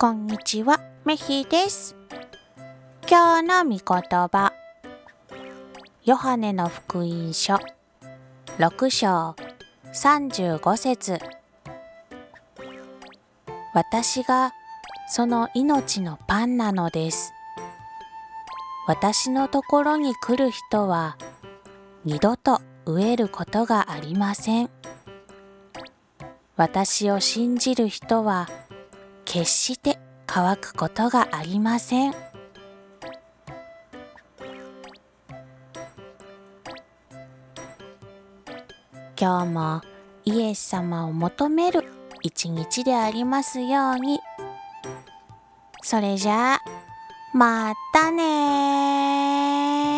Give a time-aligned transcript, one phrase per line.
[0.00, 1.96] こんにちは、メヒです。
[3.10, 4.52] 今日の御言葉。
[6.04, 7.56] ヨハネの福音書
[8.58, 9.34] 6章
[9.92, 11.18] 35節
[13.74, 14.52] 私が
[15.08, 17.32] その命のパンなのです。
[18.86, 21.18] 私のところに来る人は
[22.04, 24.70] 二度と飢えることがありません。
[26.54, 28.48] 私を信じる人は
[29.30, 32.14] 決して乾くことがありません。
[39.20, 39.82] 今日も
[40.24, 41.84] イエス様を求める
[42.22, 44.18] 一日でありますように。
[45.82, 46.62] それじゃあ、
[47.34, 49.97] またね